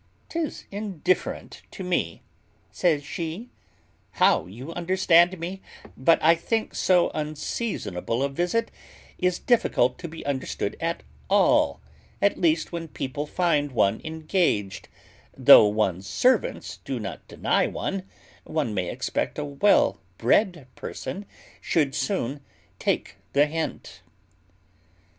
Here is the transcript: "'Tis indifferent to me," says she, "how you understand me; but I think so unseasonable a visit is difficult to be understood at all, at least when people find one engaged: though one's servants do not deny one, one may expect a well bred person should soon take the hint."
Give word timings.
"'Tis 0.29 0.65
indifferent 0.71 1.61
to 1.69 1.83
me," 1.83 2.23
says 2.71 3.03
she, 3.03 3.49
"how 4.13 4.47
you 4.47 4.73
understand 4.73 5.37
me; 5.39 5.61
but 5.95 6.17
I 6.23 6.33
think 6.33 6.73
so 6.73 7.11
unseasonable 7.13 8.23
a 8.23 8.29
visit 8.29 8.71
is 9.19 9.37
difficult 9.37 9.99
to 9.99 10.07
be 10.07 10.25
understood 10.25 10.75
at 10.79 11.03
all, 11.29 11.81
at 12.19 12.41
least 12.41 12.71
when 12.71 12.87
people 12.87 13.27
find 13.27 13.73
one 13.73 14.01
engaged: 14.03 14.89
though 15.37 15.67
one's 15.67 16.07
servants 16.07 16.77
do 16.77 16.99
not 16.99 17.27
deny 17.27 17.67
one, 17.67 18.01
one 18.43 18.73
may 18.73 18.89
expect 18.89 19.37
a 19.37 19.45
well 19.45 19.99
bred 20.17 20.65
person 20.73 21.27
should 21.61 21.93
soon 21.93 22.41
take 22.79 23.17
the 23.33 23.45
hint." 23.45 24.01